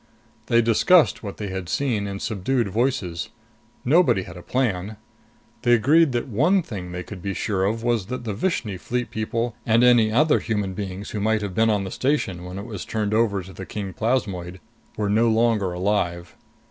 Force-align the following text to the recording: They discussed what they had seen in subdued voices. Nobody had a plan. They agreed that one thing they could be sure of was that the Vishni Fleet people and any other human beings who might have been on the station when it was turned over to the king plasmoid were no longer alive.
They 0.47 0.63
discussed 0.63 1.21
what 1.21 1.37
they 1.37 1.49
had 1.49 1.69
seen 1.69 2.07
in 2.07 2.19
subdued 2.19 2.67
voices. 2.69 3.29
Nobody 3.85 4.23
had 4.23 4.35
a 4.35 4.41
plan. 4.41 4.97
They 5.61 5.73
agreed 5.75 6.11
that 6.13 6.27
one 6.27 6.63
thing 6.63 6.91
they 6.91 7.03
could 7.03 7.21
be 7.21 7.35
sure 7.35 7.65
of 7.65 7.83
was 7.83 8.07
that 8.07 8.23
the 8.23 8.33
Vishni 8.33 8.77
Fleet 8.79 9.11
people 9.11 9.55
and 9.63 9.83
any 9.83 10.11
other 10.11 10.39
human 10.39 10.73
beings 10.73 11.11
who 11.11 11.19
might 11.19 11.43
have 11.43 11.53
been 11.53 11.69
on 11.69 11.83
the 11.83 11.91
station 11.91 12.45
when 12.45 12.57
it 12.57 12.65
was 12.65 12.83
turned 12.83 13.13
over 13.13 13.43
to 13.43 13.53
the 13.53 13.63
king 13.67 13.93
plasmoid 13.93 14.59
were 14.97 15.07
no 15.07 15.29
longer 15.29 15.71
alive. 15.71 16.35